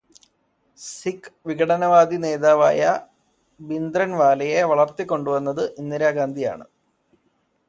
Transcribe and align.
സിഖ് 0.79 1.31
വിഘടനവാദി 1.47 2.17
നേതാവായ 2.23 2.79
ഭിന്ദ്രന്വാലയെ 3.59 4.63
വളര്ത്തിക്കൊണ്ടുവന്നത് 4.71 5.63
ഇന്ദിരാഗാന്ധിയാണ്. 5.77 6.65